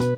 [0.00, 0.08] Parah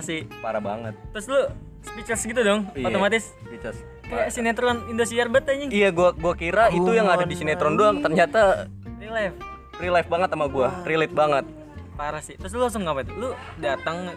[0.00, 0.24] sih.
[0.40, 1.40] parah banget Terus lu
[1.84, 2.88] speechless gitu dong, Iya.
[2.88, 3.36] otomatis.
[3.44, 3.76] Picas.
[4.08, 5.70] Kayak sinetron Indosiar banget anjing.
[5.70, 8.64] iya gua gua kira itu yang ada di sinetron doang ternyata
[8.96, 9.36] Real life.
[9.76, 11.44] real life banget sama gua relate banget
[11.92, 12.40] Parah sih.
[12.40, 13.12] Terus lu langsung ngapain?
[13.12, 14.16] Lu datang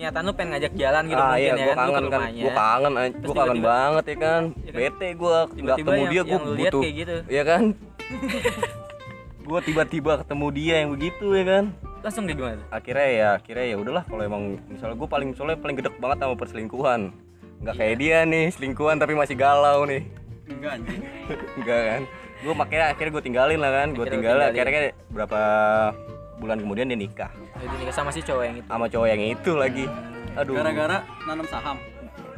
[0.00, 2.20] niatan lu pengen ngajak jalan gitu ah mungkin iya ya gua kan, lu kangen kan.
[2.32, 4.42] gua kangen an- Terus gua kangen banget ya kan.
[4.56, 4.78] Iya kan?
[4.80, 6.80] bete gua nggak ketemu yang- dia lihat butuh.
[6.80, 7.16] kayak gitu.
[7.28, 7.62] iya kan?
[9.42, 11.64] Gua tiba-tiba ketemu dia yang begitu ya kan?
[12.00, 12.62] Langsung kayak gimana?
[12.70, 16.34] akhirnya ya akhirnya ya udahlah kalau emang misalnya gue paling soalnya paling gedek banget sama
[16.34, 17.00] perselingkuhan.
[17.60, 18.00] Nggak kayak Iya.
[18.00, 20.06] dia nih selingkuhan tapi masih galau nih.
[20.46, 21.00] Enggak anjing.
[21.58, 22.02] Enggak kan?
[22.40, 24.48] Gue makanya akhirnya gue tinggalin lah kan gue tinggalin.
[24.48, 24.64] tinggalin.
[24.64, 25.40] akhirnya berapa
[26.38, 27.30] bulan kemudian dia nikah
[27.60, 28.66] Jadi nikah sama si cowok yang itu.
[28.66, 29.84] sama cowok yang itu lagi
[30.32, 31.76] aduh gara-gara nanam saham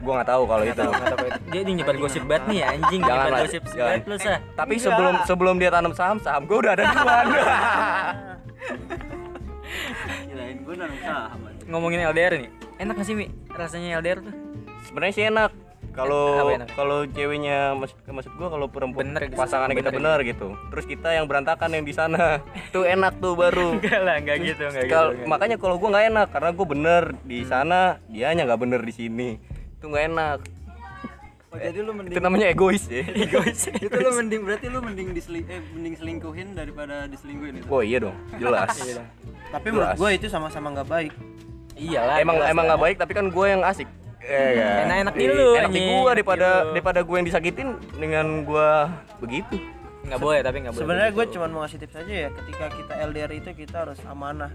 [0.03, 0.83] gue nggak tahu kalau itu.
[1.47, 4.39] Dia ini nyebar gosip banget nih anjing, Jangan nyebar lah, gosip banget lu sah.
[4.53, 7.27] tapi sebelum sebelum dia tanam saham saham gue udah ada duluan
[10.27, 12.51] kirain gue nanam saham Ngomongin LDR nih.
[12.77, 14.35] Enak gak sih Mi rasanya LDR tuh?
[14.83, 15.51] sebenarnya sih enak
[15.93, 20.19] kalau kalau ceweknya maksud maksud gua kalau perempuan Bener gitu, pasangannya kita bener.
[20.25, 20.47] bener gitu.
[20.73, 22.41] Terus kita yang berantakan yang di sana.
[22.75, 23.77] Tuh enak tuh baru.
[23.77, 24.97] Enggak lah, enggak gitu, enggak gitu.
[24.97, 25.29] Enggak.
[25.29, 29.29] makanya kalau gua nggak enak karena gua bener di sana dianya nggak bener di sini.
[29.77, 30.39] Itu nggak enak.
[31.53, 33.05] Oh jadi lu mending itu namanya egois ya.
[33.29, 33.69] Egois.
[33.69, 37.69] itu lu mending berarti lu mending diseling eh mending selingkuhin daripada diselingkuhin itu?
[37.69, 38.17] Oh iya dong.
[38.41, 38.73] Jelas.
[38.89, 39.05] Iya.
[39.53, 41.13] Tapi menurut gue itu sama-sama nggak baik.
[41.77, 42.17] Iyalah.
[42.21, 43.89] emang jelas emang nggak baik tapi kan gua yang asik
[44.23, 44.85] Eh, kan?
[44.87, 46.69] Enak-enak di Iya, lu, enak di gua daripada Gitu.
[46.71, 48.69] daripada gua yang disakitin dengan gua
[49.19, 49.57] begitu
[50.03, 50.83] Enggak boleh, tapi enggak boleh.
[50.83, 51.35] Sebenarnya gue begitu.
[51.39, 52.29] cuma mau ngasih tips aja ya.
[52.33, 54.51] Ketika kita LDR itu kita harus amanah.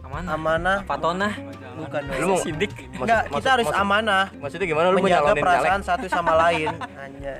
[0.00, 0.30] amanah.
[0.32, 1.28] Amanah Fatona.
[1.76, 2.28] bukan lu dong.
[2.28, 2.72] mau Sidik.
[2.74, 4.24] maksud- Enggak, maksud- kita harus maksud- amanah.
[4.34, 6.68] maksudnya gimana lu menjaga perasaan satu sama lain.
[6.98, 7.34] Hanya.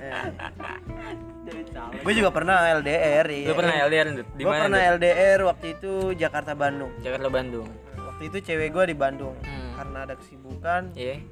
[1.98, 3.48] Gue juga pernah LDR ya.
[3.48, 4.06] Lu pernah LDR?
[4.14, 4.62] Di Gue mana?
[4.62, 4.92] pernah Dut?
[4.94, 6.92] LDR waktu itu Jakarta Bandung.
[7.00, 7.68] Jakarta Bandung.
[7.96, 9.72] Waktu itu cewek gue di Bandung Hmm.
[9.74, 11.22] karena ada kesibukan Iya.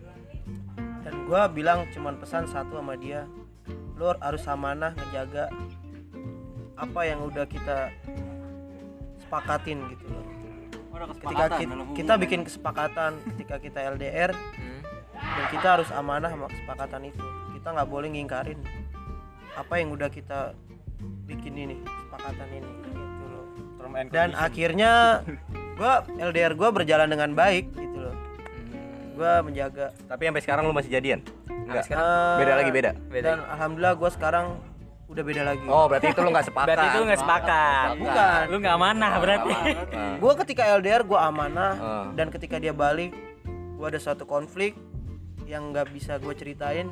[1.06, 3.30] Dan gue bilang cuman pesan satu sama dia
[3.94, 5.46] lo harus amanah ngejaga
[6.74, 7.94] apa yang udah kita
[9.22, 10.26] sepakatin gitu loh.
[10.96, 14.82] Oh, ketika kita, kita bikin kesepakatan ketika kita LDR Hmm.
[15.16, 17.24] dan kita harus amanah sama kesepakatan itu.
[17.56, 18.60] Kita nggak boleh ngingkarin
[19.56, 20.52] apa yang udah kita
[21.24, 23.44] bikin ini kesepakatan ini gitu loh.
[23.80, 25.22] Term and dan akhirnya
[25.78, 27.72] gua LDR gua berjalan dengan baik
[29.16, 32.36] gua menjaga tapi sampai sekarang lu masih jadian enggak sekarang?
[32.36, 33.24] Beda lagi beda Beda.
[33.26, 34.46] dan alhamdulillah gua sekarang
[35.06, 37.88] udah beda lagi oh berarti itu lu nggak sepakat Berarti itu lu nggak sepakat.
[37.96, 38.42] Bukan.
[38.44, 39.54] Lu nggak amanah berarti.
[40.16, 42.06] Gue ketika LDR gue amanah Ah.
[42.12, 43.14] dan ketika dia balik
[43.46, 44.74] gue ada suatu konflik
[45.44, 46.90] yang nggak bisa gue ceritain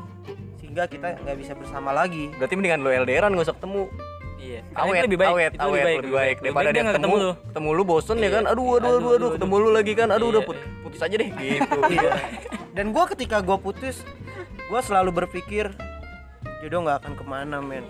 [0.54, 3.91] sehingga kita nggak bisa bersama lagi berarti mendingan lu LDRan gak usah ketemu
[4.37, 4.61] Iya.
[4.67, 5.31] Karena awet itu lebih baik.
[5.31, 5.99] awet itu awet lebih baik.
[5.99, 6.37] lebih baik.
[6.39, 7.33] daripada dia ketemu lu.
[7.45, 8.45] ketemu lu bosen ya kan?
[8.45, 10.09] Aduh aduh aduh Aduh, aduh aduh, ketemu lu lagi kan?
[10.09, 10.49] Aduh udah Iya.
[10.49, 11.28] put- putus aja deh.
[11.31, 11.78] Gitu.
[11.95, 12.11] Iya.
[12.71, 13.97] dan gue ketika gue putus
[14.61, 15.71] gue selalu berpikir
[16.61, 17.84] jodoh nggak akan ke mana men.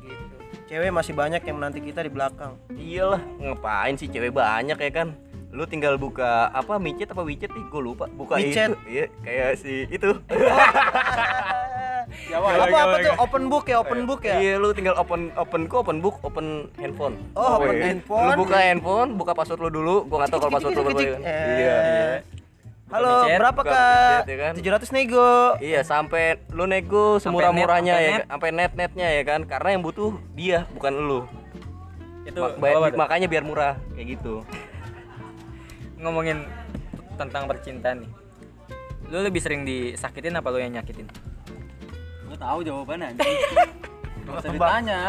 [0.00, 0.24] Gitu.
[0.66, 2.56] Cewek masih banyak yang menanti kita di belakang.
[2.70, 5.12] Iyalah ngapain sih cewek banyak ya kan?
[5.48, 7.64] Lu tinggal buka apa micet apa wicet nih?
[7.68, 8.10] Gue lupa.
[8.10, 8.74] Buka Micet.
[8.74, 8.78] itu.
[8.90, 10.10] Iya kayak si itu
[12.34, 15.60] Jawa apa apa tuh open book ya open book ya iya lu tinggal open open
[15.64, 17.84] kok open book open handphone Oh, open iya.
[17.88, 18.26] handphone.
[18.26, 21.20] lu buka handphone buka password lu dulu gua nggak tahu kalau password lu berapa kan
[21.22, 21.78] iya
[22.86, 24.52] halo micet, berapa buka kak ya kan?
[24.82, 29.82] 700 nego Iya sampai lu nego semurah-murahnya ya sampai sampai net-netnya ya kan karena yang
[29.82, 31.20] butuh dia bukan lu.
[32.22, 32.98] Itu Ma- apa bayar- tuh?
[32.98, 34.42] makanya biar murah kayak gitu.
[35.96, 36.44] ngomongin
[37.16, 38.10] tentang percintaan nih.
[39.08, 41.08] Lu lebih sering disakitin apa lu yang nyakitin?
[42.34, 43.38] Gue tahu jawabannya anjing
[44.26, 45.00] nggak usah ditanya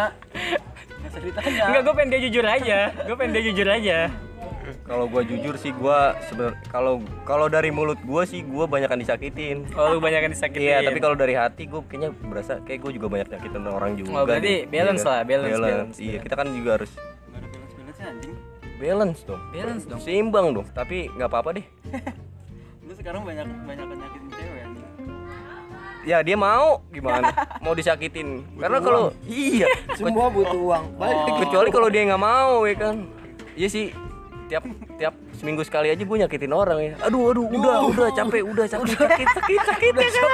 [1.02, 2.80] nggak usah ditanya Enggak, gue pengen dia jujur aja.
[3.06, 3.98] Gue pengen dia jujur aja.
[4.86, 9.62] Kalau gua jujur sih gua sebenarnya kalau kalau dari mulut gua sih gua banyakan disakitin.
[9.78, 10.66] Oh, lu banyak yang disakitin.
[10.66, 14.10] Iya, tapi kalau dari hati gua kayaknya berasa kayak gua juga banyak nyakitin orang juga.
[14.18, 14.60] Oh, berarti deh.
[14.66, 16.24] balance Iya lah, balance, balance, Iya, balance.
[16.26, 18.34] kita kan juga harus nggak ada balance balance anjing
[18.82, 19.42] balance dong.
[19.54, 20.00] balance dong.
[20.02, 20.68] Seimbang dong.
[20.74, 21.66] Tapi nggak apa-apa deh.
[22.90, 24.30] lu sekarang banyak banyak nyakitin
[26.06, 26.86] Ya dia mau.
[26.94, 27.34] Gimana?
[27.66, 28.46] mau disakitin.
[28.56, 29.66] Karena kalau iya,
[29.98, 30.84] semua butuh uang.
[31.02, 31.38] Balik Oh.
[31.42, 32.96] kecuali kalau dia nggak mau ya kan?
[33.58, 33.86] Iya sih.
[34.46, 34.62] Tiap
[35.02, 36.94] tiap seminggu sekali aja gue nyakitin orang ya.
[37.02, 40.32] Aduh aduh udah udah capek udah sakit sakit sakit sakit ya kan?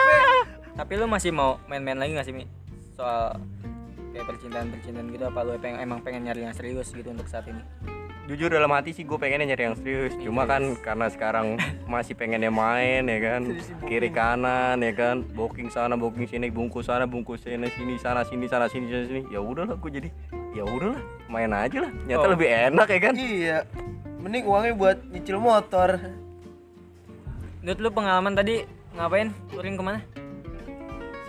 [0.83, 2.43] Tapi lu masih mau main-main lagi gak sih, Mi?
[2.91, 3.39] Soal
[4.11, 7.63] kayak percintaan-percintaan gitu apa lu pengen, emang pengen nyari yang serius gitu untuk saat ini?
[8.31, 12.47] Jujur dalam hati sih gue pengennya nyari yang serius cuma kan karena sekarang masih pengennya
[12.47, 13.41] main ya kan
[13.83, 18.47] kiri kanan ya kan booking sana booking sini bungkus sana bungkus sini sini sana sini
[18.47, 20.09] sana sini sana sini ya udahlah gue jadi
[20.55, 20.95] ya udahlah
[21.27, 22.31] main aja lah nyata Oh.
[22.31, 23.57] lebih enak ya kan iya
[24.23, 25.99] mending uangnya buat nyicil motor
[27.61, 28.65] Dut lu pengalaman tadi
[28.97, 29.29] ngapain?
[29.53, 29.99] Touring ke mana?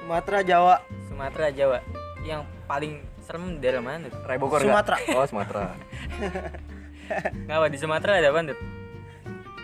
[0.00, 0.80] Sumatera Jawa
[1.12, 1.78] Sumatera, Jawa.
[2.24, 4.08] Yang paling serem daerah mana?
[4.24, 4.64] Rai Bogor?
[4.64, 4.96] Sumatera.
[5.12, 5.76] oh Sumatera
[7.44, 8.60] Ngapa di Sumatera ada apa, Dut?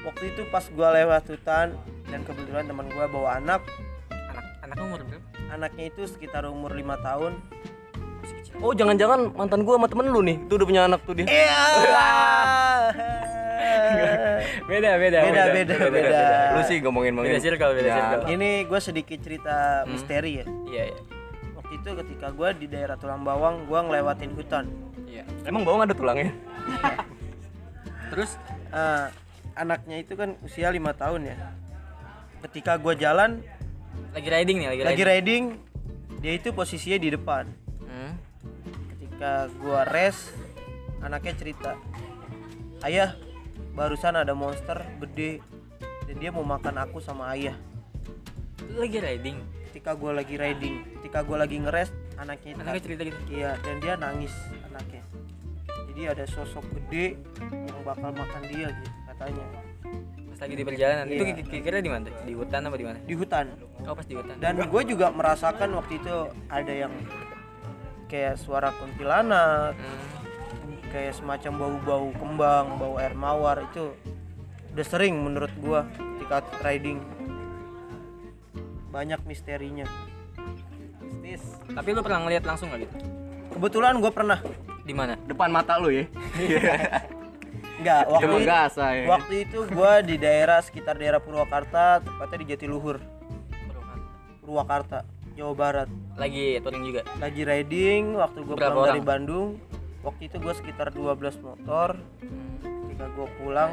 [0.01, 3.61] waktu itu pas gua lewat hutan dan kebetulan teman gua bawa anak
[4.09, 5.27] Anak anak umur berapa?
[5.51, 7.37] anaknya itu sekitar umur lima tahun
[8.59, 11.57] oh jangan-jangan mantan gue sama temen lu nih itu udah punya anak tuh dia iya
[14.65, 16.21] Beda, beda, Beda, beda, beda.
[16.53, 17.95] lu sih ngomongin ngomongin Beda circle, beda Ya.
[17.97, 18.23] circle.
[18.29, 20.99] ini gue sedikit cerita misteri ya Iya, iya.
[21.55, 24.65] waktu itu ketika gua di daerah Tulang Bawang gua ngelewatin hutan
[25.05, 25.25] Iya.
[25.43, 26.33] emang bawang ada tulangnya
[28.09, 28.31] Terus
[28.69, 29.09] Ah,
[29.55, 31.37] anaknya itu kan usia lima tahun ya
[32.39, 33.41] ketika gua jalan
[34.13, 35.09] lagi riding nih, lagi, lagi riding.
[35.09, 35.45] riding
[36.19, 37.49] dia itu posisinya di depan
[37.81, 38.13] Hmm.
[38.93, 40.31] ketika gua res
[41.01, 41.75] anaknya cerita
[42.83, 43.17] ayah
[43.73, 45.41] barusan ada monster gede
[46.05, 47.57] dan dia mau makan aku sama ayah
[48.71, 49.41] lagi riding.
[49.69, 53.19] ketika gua lagi riding ketika gua lagi ngeres anaknya itu Anaknya cerita gitu.
[53.29, 55.03] iya dan dia nangis anaknya
[55.99, 59.45] jadi ada sosok gede yang bakal makan dia gitu katanya
[60.31, 61.05] Pas lagi di perjalanan.
[61.11, 61.35] Itu Iya.
[61.43, 62.07] ki- kira di mana?
[62.23, 62.99] Di hutan apa di mana?
[63.03, 63.47] di hutan
[63.83, 64.39] Oh, pas di hutan.
[64.39, 66.17] dan gue juga merasakan waktu itu
[66.47, 66.95] ada yang
[68.07, 69.99] kayak suara kuntilanak Hmm.
[70.89, 73.91] kayak semacam bau-bau kembang bau air mawar itu
[74.71, 75.83] udah sering menurut gua
[76.15, 77.03] ketika riding
[78.89, 79.85] banyak misterinya
[81.03, 82.95] mistis Tapi lu pernah ngeliat langsung gak gitu?
[83.51, 84.39] kebetulan gue pernah
[84.89, 85.21] Di mana?
[85.29, 86.09] depan mata lu ya
[87.79, 92.39] Enggak, waktu Emang itu, gasa ya waktu itu gua di daerah sekitar daerah Purwakarta, tepatnya
[92.43, 92.99] di Jatiluhur,
[94.43, 95.07] Purwakarta,
[95.39, 95.89] Jawa Barat.
[96.19, 97.07] Lagi touring juga.
[97.23, 99.07] Lagi riding waktu gua Berapa pulang dari orang?
[99.07, 99.49] Bandung.
[100.03, 101.89] Waktu itu gua sekitar 12 motor.
[102.59, 103.71] Ketika gua pulang,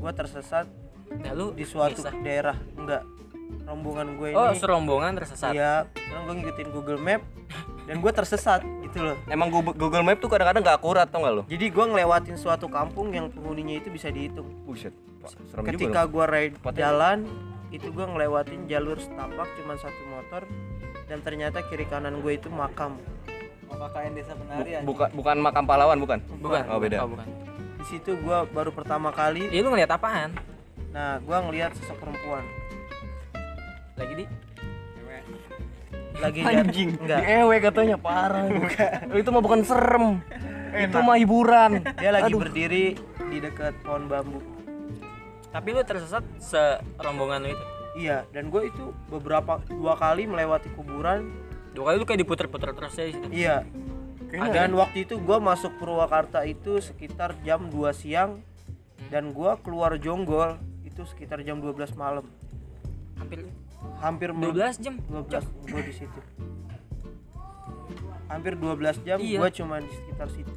[0.00, 0.66] gua tersesat
[1.14, 2.10] Nah, lu di suatu bisa.
[2.24, 2.56] daerah.
[2.74, 3.06] Enggak.
[3.68, 4.36] Rombongan gue ini.
[4.40, 5.52] Oh, serombongan tersesat.
[5.54, 7.22] Iya, gue ngikutin Google Map
[7.84, 9.16] dan gue tersesat gitu loh.
[9.28, 13.12] emang Google, Map tuh kadang-kadang gak akurat tau gak lu Jadi gue ngelewatin suatu kampung
[13.12, 14.48] yang penghuninya itu bisa dihitung.
[14.64, 17.18] buset Pak, serem Ketika juga gue ride jalan,
[17.68, 20.42] itu gue ngelewatin jalur setapak cuma satu motor
[21.04, 22.96] dan ternyata kiri kanan gue itu makam.
[23.68, 24.86] Apakah yang desa penari anjing?
[24.86, 26.62] bukan bukan makam pahlawan bukan Bukan.
[26.70, 27.04] Oh, beda.
[27.04, 27.26] Oh, bukan.
[27.82, 29.50] Di situ gue baru pertama kali.
[29.52, 30.32] Iya, lu ngeliat apaan?
[30.94, 32.46] Nah, gue ngelihat sosok perempuan
[33.98, 34.24] Lagi di
[36.14, 37.20] lagi anjing enggak.
[37.20, 38.46] di ewe katanya parah
[39.10, 40.22] itu mah bukan serem
[40.74, 42.42] itu mah hiburan Dia lagi Aduh.
[42.42, 42.98] berdiri
[43.30, 44.42] di dekat pohon bambu.
[45.54, 47.64] Tapi lu tersesat serombongan lu itu.
[47.94, 51.30] Iya, dan gue itu beberapa dua kali melewati kuburan.
[51.78, 53.26] Dua kali lu kayak diputer-puter terus ya situ.
[53.30, 53.56] Iya.
[54.34, 58.42] Kayaknya Dan waktu itu gue masuk Purwakarta itu sekitar jam 2 siang
[59.14, 62.26] dan gue keluar Jonggol itu sekitar jam 12 malam.
[63.14, 63.46] Hampir
[63.96, 64.94] Hampir mel- 12 jam.
[65.02, 66.20] 12 gue di situ.
[68.24, 69.38] Hampir 12 jam Iya.
[69.38, 70.52] gue cuma di sekitar situ.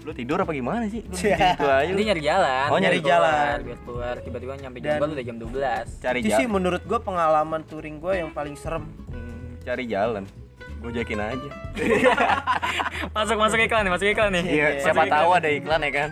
[0.00, 2.00] lu tidur apa gimana sih lu gitu aja Ini lu.
[2.02, 2.66] nyari jalan.
[2.66, 3.56] Oh, nyari keluar, jalan.
[3.60, 5.86] Biar keluar tiba-tiba nyampe Dan- Jombang udah jam 12.
[6.00, 8.88] cari itu sih jalan menurut gue pengalaman touring gue yang paling serem.
[9.06, 10.24] Hmm, cari jalan
[10.80, 11.50] gojekin aja
[13.14, 14.42] masuk masuk iklan nih, masuk iklan nih.
[14.42, 15.12] iya Masuk siapa iklan.
[15.12, 16.08] tahu ada iklan ya kan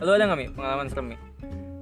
[0.00, 1.16] Lu ada nggak Mi pengalaman serem Mi?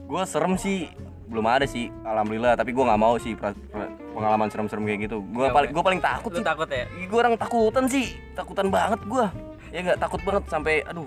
[0.04, 0.90] gua serem sih
[1.30, 5.22] belum ada sih alhamdulillah tapi gua nggak mau sih pra- pra- pengalaman serem-serem kayak gitu
[5.24, 6.84] gua Nggak paling mau gua paling takut Lu sih takut ya?
[6.90, 9.26] Ih, gua orang takutan sih takutan banget gua
[9.68, 11.06] ya nggak takut banget sampai aduh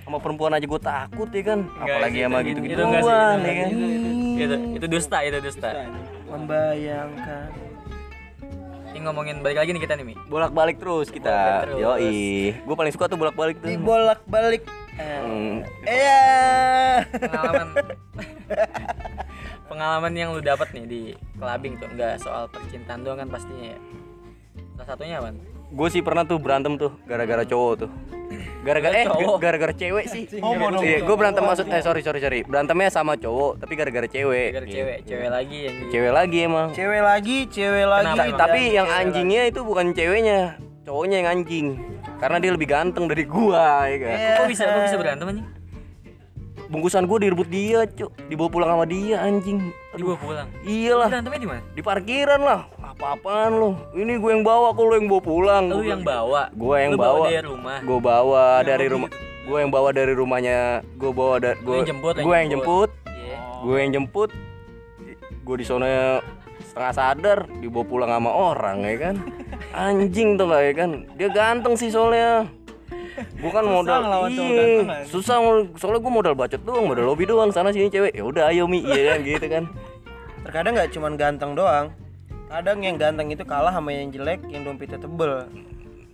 [0.00, 3.02] sama perempuan aja gua takut ya kan Enggak apalagi sama itu- gitu itu gituan enggak
[3.02, 3.10] sih,
[3.42, 3.68] itu ya kan
[4.38, 5.68] Itu itu dusta, itu dusta.
[6.28, 7.50] Membayangkan
[8.88, 10.14] Ini ngomongin balik lagi nih kita nih Mi.
[10.24, 11.80] bolak-balik terus kita Bolak-balik terus.
[11.82, 12.22] yoi
[12.62, 14.62] gua paling suka tuh bolak-balik tuh dibolak-balik.
[14.94, 15.56] Eh, Hmm.
[15.84, 16.22] Iya.
[17.20, 17.68] Pengalaman
[19.68, 21.00] pengalaman yang lu dapat nih di
[21.36, 23.78] clubbing tuh enggak soal percintaan doang kan pastinya ya.
[24.74, 25.30] Salah satunya apa?
[25.68, 27.90] gue sih pernah tuh berantem tuh gara-gara cowok tuh
[28.64, 29.06] gara-gara eh
[29.36, 30.80] gara-gara cewek sih dong.
[30.80, 34.64] iya gue berantem maksud eh sorry sorry sorry berantemnya sama cowok tapi gara-gara cewek Gara
[34.64, 38.04] cewek, cewek lagi yang di- cewek lagi emang Cewek lagi, cewek lagi.
[38.06, 38.40] Kenapa emang?
[38.40, 40.38] tapi yang cewek anjingnya itu bukan ceweknya
[40.84, 41.66] cowoknya yang anjing
[42.16, 44.32] karena dia lebih ganteng dari gua ya kan Iya.
[44.34, 45.46] Kok bisa kok bisa berantem anjing?
[46.68, 48.12] Bungkusan gua direbut dia cuk.
[48.26, 49.72] Dibawa pulang sama dia anjing.
[49.92, 50.46] Dibawa pulang.
[50.62, 51.08] iyalah.
[51.08, 51.60] Berantemnya di mana?
[51.68, 52.60] di parkiran lah.
[52.78, 55.64] Apa-apaan lo ini gue yang bawa kok lo yang bawa pulang?
[55.66, 56.42] Lu Gua yang bawa.
[56.52, 57.78] gua yang Lu bawa dari rumah.
[57.80, 59.24] gue bawa dari rumah gitu.
[59.44, 60.58] gue yang bawa dari rumahnya.
[60.94, 62.90] Gue bawa da, gue yang jemput, gue yang jemput.
[63.06, 63.38] Iya.
[63.62, 64.30] gue yang jemput.
[65.40, 66.18] Gue di sana
[66.60, 69.14] setengah sadar dibawa pulang sama orang ya kan?
[69.88, 70.90] Anjing tuh gak ya kan?
[71.14, 72.44] Dia ganteng sih soalnya
[73.38, 75.10] bukan modal ngelawan cowok iya ganteng, anjing.
[75.10, 75.36] susah
[75.78, 78.12] soalnya gue modal bacot doang modal lobby doang sana sini cewek.
[78.14, 78.84] Ya udah ayo mi.
[78.84, 79.64] Iya kan gitu kan.
[80.44, 81.86] Terkadang nggak cuman ganteng doang.
[82.48, 85.44] Kadang yang ganteng itu kalah sama yang jelek yang dompetnya tebel.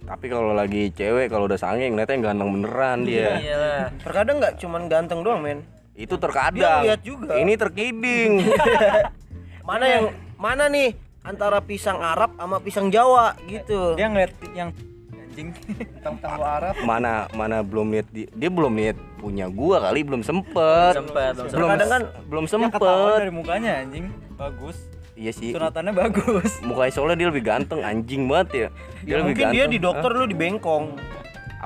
[0.04, 3.40] Tapi kalau lagi cewek kalau udah sanging ternyata yang ganteng beneran dia.
[3.40, 3.84] Iyalah.
[4.02, 5.60] terkadang nggak cuman ganteng doang men.
[5.94, 6.82] Itu terkadang.
[6.84, 7.38] Dia lihat juga.
[7.38, 8.42] ini terkiding.
[9.68, 10.04] Mana yang
[10.36, 10.92] mana nih
[11.24, 13.96] antara pisang Arab sama pisang Jawa gitu.
[13.96, 14.76] Dia ngeliat yang
[15.34, 15.50] anjing.
[16.06, 16.74] Tentang Arab.
[16.86, 20.94] mana mana belum di- dia belum lihat punya gua kali belum sempet.
[20.94, 23.18] Sempet, belum belum Kadang kan belum ketahuan sempet.
[23.18, 24.06] dari mukanya anjing.
[24.38, 24.78] Bagus.
[25.14, 25.50] iya sih.
[25.54, 26.50] Sunatannya bagus.
[26.68, 28.68] mukanya soalnya dia lebih ganteng anjing banget ya.
[29.02, 29.74] Dia ya lebih mungkin dia ganteng.
[29.74, 30.84] di dokter lu di bengkong.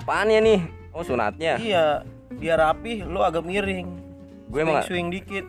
[0.01, 0.61] Apaan ya nih?
[0.97, 1.61] Oh sunatnya.
[1.61, 1.85] Iya
[2.41, 3.89] dia rapi lu agak miring.
[4.49, 5.45] Gue emang swing dikit.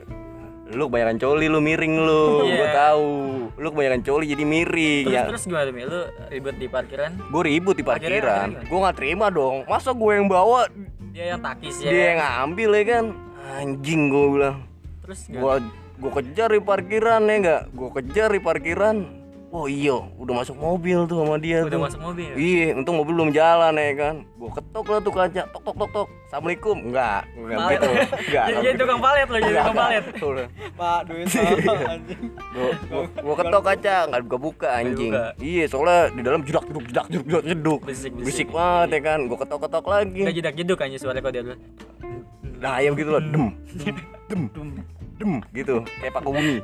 [0.70, 2.46] Lu kebanyakan coli lu miring lu.
[2.46, 2.56] Iya.
[2.56, 3.10] gue tahu
[3.60, 5.24] lu kebanyakan coli jadi miring Terus ya.
[5.28, 5.84] terus gimana Mi?
[5.84, 6.02] Lu
[6.32, 7.12] ribet di parkiran?
[7.20, 9.68] gue ribut di parkiran gue nggak terima dong.
[9.68, 10.72] Masa gue yang bawa?
[11.12, 11.92] Dia yang takis ya.
[11.92, 13.06] dia yang ngambil ya kan?
[13.60, 14.58] Anjing gue bilang.
[15.04, 15.60] Terus gua
[16.00, 18.96] gua kejar di parkiran ya enggak gua kejar di parkiran
[19.50, 21.82] oh iya udah masuk mobil tuh sama dia udah tuh.
[21.90, 22.30] masuk mobil.
[22.38, 24.16] iya untung mobil belum jalan ya kan.
[24.38, 26.08] Gua ketok lah tuh kaca tok tok tok tok.
[26.30, 26.78] Assalamualaikum.
[26.86, 27.90] Enggak enggak gitu.
[27.90, 30.04] Enggak Jadi jadi tukang palet lo, jadi tukang palet.
[30.80, 32.22] Pak, duit sama anjing.
[32.54, 35.12] gua, gua, gua ketok kaca nggak buka buka anjing.
[35.42, 37.80] iya soalnya di dalam jedak jeduk jedak jeduk jedak jeduk.
[37.90, 38.26] Bisik, bisik.
[38.26, 39.20] bisik banget ya kan.
[39.26, 40.22] Gua ketok ketok lagi.
[40.30, 41.58] Udah jedak jeduk aja suara kau dia dulu.
[42.60, 43.56] nah ayam gitu loh dem.
[44.30, 44.46] Dem.
[44.54, 44.99] Dem
[45.52, 45.76] gitu.
[46.00, 46.56] Kayak pak bumi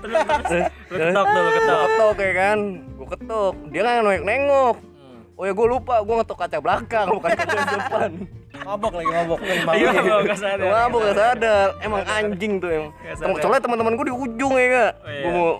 [0.00, 0.22] Terus?
[0.46, 0.66] Terus?
[0.88, 1.80] Ketok tuh, lu Gua ketok.
[1.82, 2.58] ketok ya kan?
[2.96, 3.54] Gua ketok.
[3.72, 4.76] Dia kan nengok nengok
[5.36, 6.00] Oh ya gue lupa.
[6.00, 8.10] Gue ngetok kaca belakang Bukan kaca depan.
[8.64, 9.38] Mabok lagi mabok.
[9.76, 10.64] Iya, mau gak sadar.
[10.64, 11.68] Wah gak sadar.
[11.84, 12.90] Emang anjing tuh emang.
[12.96, 13.42] Nggak Tem- sadar.
[13.44, 14.92] Soalnya teman-teman gue di ujung ya kak.
[14.96, 15.20] Oh, iya.
[15.20, 15.52] Gue mau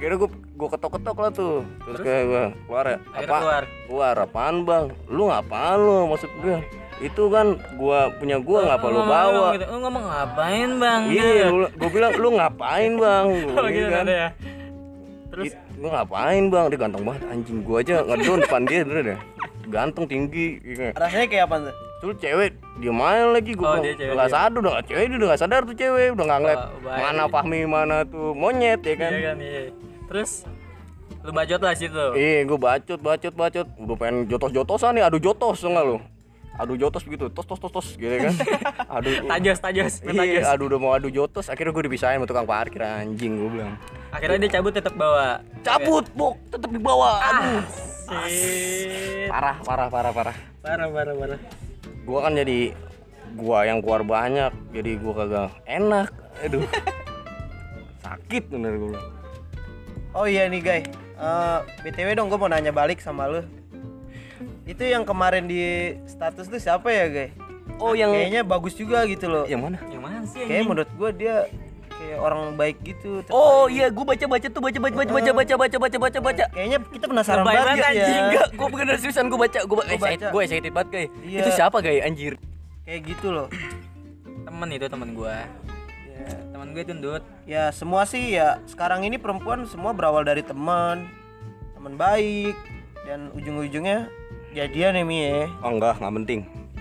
[0.00, 1.56] Kira gue gue ketok-ketok lah tuh.
[1.86, 2.98] Terus, kayak gue keluar ya?
[3.14, 3.62] Akhirnya keluar.
[3.86, 4.84] Keluar apaan bang?
[5.06, 5.98] Lu ngapaan lu?
[6.10, 6.56] Maksud gue
[7.00, 9.64] Itu kan gua punya gua ngapa lu Ngomong- bawa gitu.
[9.66, 11.00] Lu ngomong ngapain, Bang?
[11.08, 14.04] Iya gue bilang lu ngapain bang Gua Oh gitu kan.
[14.04, 14.28] ada ya.
[15.30, 19.02] Terus It- gua ngapain bang dia ganteng banget anjing gua aja ngedon depan dia bener
[19.06, 19.18] deh
[19.66, 20.82] ganteng tinggi gitu.
[20.92, 24.34] rasanya kayak apa tuh Terus cewek dia main lagi Oh, gua dia cewek nggak dia.
[24.34, 27.22] sadar udah nggak cewek dia udah nggak sadar tuh cewek udah nggak ngeliat Oh, mana
[27.26, 29.62] Fahmi mana tuh monyet ya kan Iya kan, iya.
[30.06, 30.30] Terus
[31.20, 32.06] lu bacot lah situ.
[32.14, 33.66] Iya, gue bacot, bacot, bacot.
[33.76, 35.96] Udah pengen jotos-jotosan nih, adu jotos enggak lu?
[36.60, 38.36] Adu jotos begitu, tos tos tos tos gitu kan.
[39.00, 39.94] Adu Tajos, tajos.
[40.04, 43.80] Iya, adu udah mau adu jotos, akhirnya gue dipisahin sama tukang parkir anjing gue bilang.
[44.12, 45.40] Akhirnya dia cabut tetap bawa.
[45.64, 47.16] Cabut, bok, tetap di bawah.
[47.16, 47.64] Aduh.
[49.32, 50.36] Parah, parah, parah, parah.
[50.60, 51.40] Parah, parah, parah.
[52.04, 52.74] Gua kan jadi
[53.38, 56.12] gua yang keluar banyak, jadi gua kagak enak.
[56.44, 56.66] Aduh.
[58.04, 59.08] Sakit bener gue bilang.
[60.10, 60.88] oh iya nih guys
[61.20, 63.44] Eh, btw dong gue mau nanya balik sama lu
[64.70, 65.60] itu yang kemarin di
[66.06, 67.32] status tuh siapa ya guys
[67.76, 69.80] Oh, yang kayaknya bagus juga gitu loh yang mana?
[69.88, 70.44] Yang mana sih?
[70.44, 71.36] kayak menurut gue dia
[71.90, 75.54] kayak orang baik gitu Oh iya, gua baca baca tuh baca baca baca baca baca
[75.56, 76.44] baca baca baca baca.
[76.50, 78.22] kayaknya kita penasaran banget banget, ya anjing.
[78.24, 80.28] Enggak, gua bener seriusan gua baca, gua, Gua excited, baca.
[80.30, 81.08] gua excited banget guys.
[81.22, 81.38] Iya.
[81.40, 82.32] Itu siapa guys anjir?
[82.80, 83.48] kayak gitu loh
[84.42, 85.36] Temen itu temen gua.
[86.10, 87.22] Ya, temen gue itu ndut.
[87.44, 91.08] ya semua sih ya sekarang ini perempuan semua berawal dari teman
[91.72, 92.56] teman baik
[93.02, 94.08] dan ujung-ujungnya
[94.54, 96.40] jadian ya Mi ya Oh enggak, enggak penting.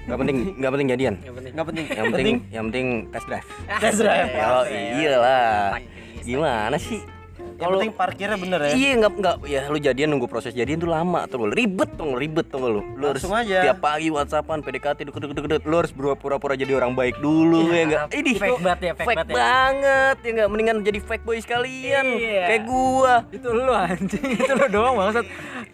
[0.09, 1.15] Enggak penting, enggak penting jadian.
[1.21, 1.51] Yang penting.
[1.53, 3.47] nggak penting Yang penting, yang penting test drive.
[3.77, 4.29] Test drive.
[4.41, 5.77] Oh iyalah.
[6.25, 7.18] Gimana sih?
[7.60, 10.89] Yang penting parkirnya bener ya Iya enggak enggak ya lu jadian nunggu proses jadian tuh
[10.89, 12.82] lama tuh lu ribet tuh ribet tuh lu.
[12.96, 13.60] Lu harus aja.
[13.68, 17.84] tiap pagi WhatsAppan PDKT deket deket deket lu harus pura-pura jadi orang baik dulu ya
[17.84, 18.06] enggak.
[18.16, 19.36] Ini fake banget ya, fake fake banget ya.
[19.36, 22.44] banget ya enggak mendingan jadi fake boy sekalian Iya.
[22.48, 23.13] kayak gua.
[23.30, 25.25] Itu lu anjing, itu lu doang maksud.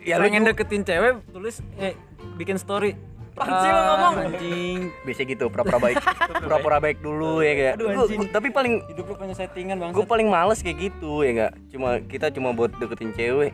[0.06, 1.94] Ya, lu deketin cewek, tulis eh
[2.38, 3.15] bikin story.
[3.36, 4.14] Lu ngomong?
[4.26, 4.80] Anjing.
[5.04, 5.98] Biasa gitu pura-pura baik.
[6.40, 7.74] pura-pura baik dulu ya kayak.
[7.76, 8.20] Aduh, Gua- anjing.
[8.22, 9.92] gua- tapi paling Hidup lu punya settingan bang.
[9.92, 13.52] gue paling males kayak gitu ya enggak cuma kita cuma buat deketin cewek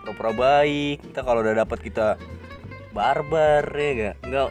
[0.00, 2.06] pura-pura baik kita kalau udah dapat kita
[2.90, 4.48] barbar ya enggak enggak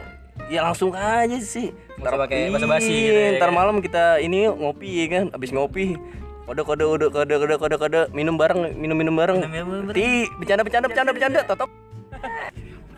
[0.48, 3.54] ya langsung aja sih usah pakai Iya, basa-basi gitu ya, ntar kan?
[3.54, 6.00] malam kita ini ngopi ya kan abis ngopi
[6.42, 9.92] kode kode kode kode kode kode kode minum bareng minum minum bareng Minum, minum, minum.
[9.92, 11.68] ti bercanda bercanda bercanda bercanda totok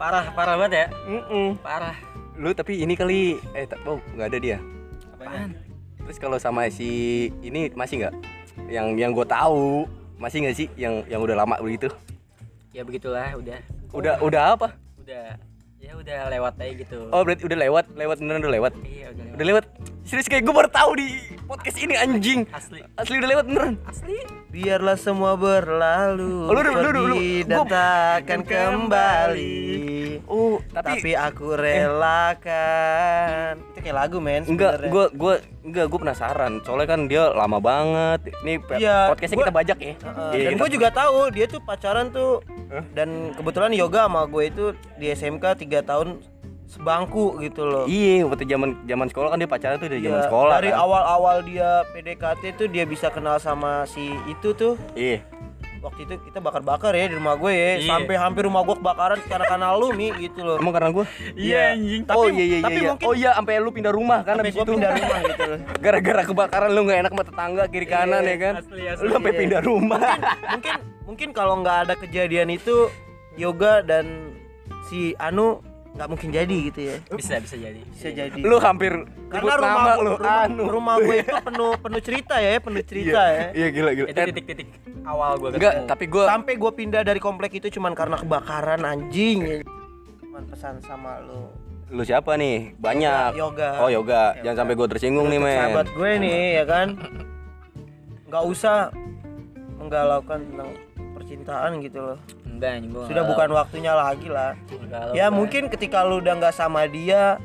[0.02, 0.86] Parah, parah banget ya.
[1.06, 1.54] Mm-mm.
[1.60, 1.94] Parah.
[2.32, 3.20] lu tapi ini kali
[3.52, 4.58] eh tak oh nggak ada dia
[5.12, 5.52] Apaan?
[6.00, 6.90] Terus kalau sama si
[7.38, 8.14] ini masih nggak?
[8.66, 9.84] Yang yang gue tahu
[10.16, 11.86] masih nggak sih yang yang udah lama begitu?
[12.72, 13.60] Ya begitulah, udah.
[13.92, 14.74] Udah udah apa?
[14.98, 15.36] Udah.
[15.76, 18.72] Ya udah lewat aja gitu Oh berarti udah lewat, lewat beneran udah lewat.
[18.82, 19.64] iya udah lewat Udah lewat.
[20.02, 21.08] Serius kayak gue baru tahu di
[21.42, 22.40] podcast ini anjing.
[22.50, 23.74] asli Asli udah lewat beneran.
[23.84, 24.16] asli
[24.48, 29.60] Biarlah semua berlalu Oh, lu lu lu- gua- dan takkan kembali
[30.24, 31.52] Oh, Tapi, tapi, aku
[32.32, 36.52] relakan Itu kayak lagu men enggak, gua gua enggak gua penasaran.
[36.62, 38.32] Soalnya kan dia lama banget.
[38.40, 39.94] Nih Iya, podcastnya gua- kita bajak ya.
[39.94, 42.40] Heeh, Iya, dan kita- gue juga tahu dia tuh pacaran tuh
[42.92, 44.64] dan kebetulan yoga sama gue itu
[44.96, 46.22] di SMK 3 tahun
[46.64, 47.84] sebangku gitu loh.
[47.84, 50.80] Iya, waktu zaman zaman sekolah kan dia pacaran tuh dari zaman Iya, sekolah dari kan.
[50.80, 55.20] awal-awal dia PDKT tuh dia bisa kenal sama si itu tuh Iya.
[55.82, 57.90] Waktu itu kita bakar-bakar ya di rumah gue ya Iya.
[57.90, 61.04] sampai hampir rumah gue kebakaran karena karena lu mi gitu loh Emang karena gua?
[61.34, 61.74] Iya.
[61.74, 62.88] anjing Tapi- oh iya iya tapi iya.
[62.88, 64.72] mungkin- oh iya sampai lu pindah rumah kan sampai gue itu.
[64.72, 68.54] pindah rumah gitu loh Gara-gara kebakaran lu nggak enak sama tetangga kiri kanan ya kan.
[68.56, 69.02] asli, asli.
[69.02, 69.40] Lu sampai Iya.
[69.40, 70.02] pindah rumah.
[70.48, 72.76] mungkin mungkin kalau nggak ada kejadian itu
[73.34, 74.38] yoga dan
[74.86, 76.96] si Anu nggak mungkin jadi gitu ya.
[77.12, 77.80] Bisa bisa jadi.
[77.92, 78.40] Bisa jadi.
[78.40, 78.92] Lu hampir
[79.28, 80.12] karena rumah nama lu.
[80.16, 80.64] rumah, anu.
[80.68, 83.46] rumah gue itu penuh penuh cerita ya penuh cerita ya.
[83.52, 84.06] Iya gila gila.
[84.08, 84.68] itu titik-titik
[85.04, 85.88] awal gua Enggak, ketemu.
[85.92, 89.60] tapi gua sampai gue pindah dari komplek itu cuman karena kebakaran anjing.
[90.24, 91.52] Cuman pesan sama lu.
[91.92, 92.72] Lu siapa nih?
[92.80, 93.36] Banyak.
[93.36, 93.84] yoga.
[93.84, 95.58] Oh yoga, jangan sampai gua tersinggung nih men.
[95.60, 96.88] sahabat gue nih ya kan?
[98.32, 98.76] Nggak usah
[99.76, 100.70] menggalaukan tentang
[101.12, 102.18] percintaan gitu loh
[102.68, 106.86] anjing gua sudah bukan waktunya lagi lah enggak ya mungkin ketika lu udah nggak sama
[106.86, 107.36] dia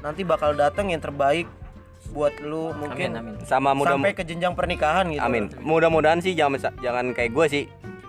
[0.00, 1.46] nanti bakal datang yang terbaik
[2.10, 5.46] buat lu amin mungkin amin Sama mudah sampai ke jenjang pernikahan gitu Amin.
[5.58, 7.64] Mudah-mudahan sih jangan jangan kayak gua sih.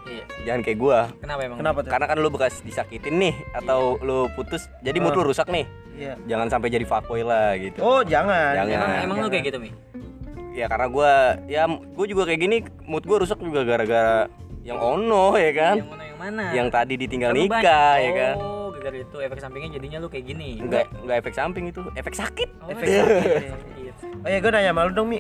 [0.05, 1.00] iya Jangan kayak gua.
[1.15, 5.13] kenapa emang kenapa tuh Karena kan lu bekas disakitin nih atau lu putus jadi mood
[5.13, 5.70] lu rusak nih.
[5.93, 7.79] iya Jangan sampai jadi fuckboy lah gitu.
[7.79, 8.74] oh jangan Jangan.
[8.74, 9.70] emang emang lu kayak gitu mi
[10.51, 11.13] Ya karena gua
[11.46, 14.25] ya gua juga kayak gini mood gua rusak juga gara-gara
[14.62, 15.75] yang ono ya kan.
[15.77, 18.36] yang mana yang mana Yang tadi ditinggal Kan lu nikah banyak- ya kan.
[18.38, 22.13] oh gara itu efek sampingnya jadinya lu kayak gini Enggak enggak efek samping itu, efek
[22.13, 22.50] sakit.
[22.60, 23.03] Oh, Efek iya.
[23.03, 23.32] samping.
[23.77, 23.94] Iya.
[24.18, 25.20] oh ya gue nanya sama lu dong mi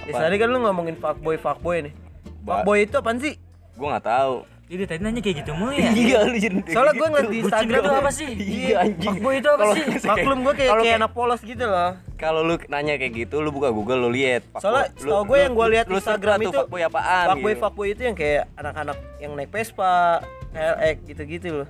[0.00, 1.94] Di tadi kan lu ngomongin fuckboy fuckboy nih
[2.40, 3.34] Ba- fuckboy itu apaan sih
[3.72, 4.36] Gua nggak tahu.
[4.66, 7.80] Jadi tadi nanya kayak gitu mulu ya Iya lu jadi soalnya gue ngeliat di Instagram
[7.80, 8.30] itu apa sih?
[8.30, 9.08] Iya anjing.
[9.10, 9.84] Fuckboy itu apa sih?
[10.04, 13.68] maklum gue kayak kayak anak polos gitu loh Kalau lu nanya kayak gitu, lu buka
[13.68, 14.44] Google lu lihat.
[14.54, 17.26] Soalnya setahu gue yang gue lihat lu Instagram itu tuh fuckboy apaan.
[17.26, 17.60] fuckboy gitu.
[17.60, 20.20] fuckboy itu yang kayak anak-anak yang naik Vespa
[20.54, 21.68] LX gitu-gitu loh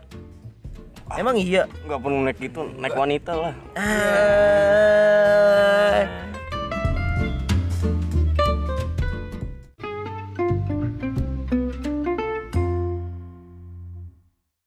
[1.19, 3.51] emang iya Enggak perlu naik gitu, naik wanita lah.
[3.75, 5.11] Ah,